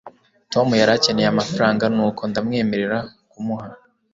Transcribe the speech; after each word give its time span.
tom 0.53 0.67
yari 0.79 0.91
akeneye 0.97 1.27
amafaranga, 1.29 1.83
nuko 1.95 2.21
ndamwemerera 2.31 2.99
kumuha 3.31 3.67